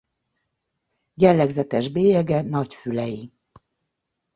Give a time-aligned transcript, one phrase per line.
[1.15, 3.33] Jellegzetes bélyege nagy fülei.